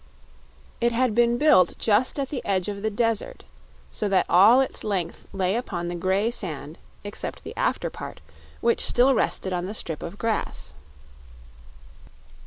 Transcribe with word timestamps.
It 0.81 0.93
had 0.93 1.13
been 1.13 1.37
built 1.37 1.77
just 1.77 2.17
at 2.17 2.29
the 2.29 2.43
edge 2.43 2.67
of 2.67 2.81
the 2.81 2.89
desert, 2.89 3.43
so 3.91 4.09
that 4.09 4.25
all 4.27 4.59
its 4.59 4.83
length 4.83 5.27
lay 5.31 5.55
upon 5.55 5.89
the 5.89 5.95
gray 5.95 6.31
sand 6.31 6.79
except 7.03 7.43
the 7.43 7.55
after 7.55 7.91
part, 7.91 8.19
which 8.61 8.81
still 8.83 9.13
rested 9.13 9.53
on 9.53 9.67
the 9.67 9.75
strip 9.75 10.01
of 10.01 10.17
grass. 10.17 10.73